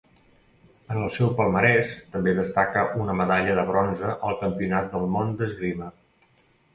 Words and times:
En 0.93 0.99
el 1.07 1.11
seu 1.17 1.27
palmarès 1.41 1.91
també 2.15 2.33
destaca 2.39 2.85
una 3.03 3.15
medalla 3.19 3.57
de 3.59 3.65
bronze 3.67 4.15
al 4.31 4.39
campionat 4.39 4.89
del 4.95 5.05
món 5.17 5.31
d'esgrima. 5.43 5.91